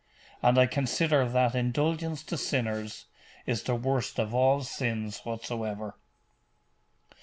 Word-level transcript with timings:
'And 0.41 0.57
I 0.57 0.65
consider 0.65 1.29
that 1.29 1.53
indulgence 1.53 2.23
to 2.23 2.35
sinners 2.35 3.05
is 3.45 3.61
the 3.61 3.75
worst 3.75 4.17
of 4.17 4.33
all 4.33 4.63
sins 4.63 5.19
whatsoever. 5.19 5.95